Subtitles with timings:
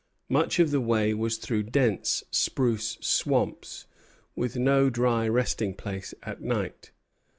[0.29, 3.85] Much of the way was through dense spruce swamps,
[4.35, 6.89] with no dry resting place at night.